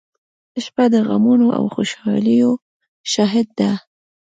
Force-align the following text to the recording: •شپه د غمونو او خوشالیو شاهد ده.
•شپه 0.63 0.85
د 0.93 0.95
غمونو 1.07 1.47
او 1.57 1.63
خوشالیو 1.73 2.51
شاهد 3.13 3.47
ده. 3.59 3.71